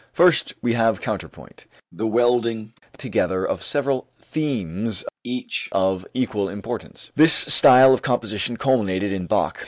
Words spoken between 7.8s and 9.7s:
of composition culminated in Bach.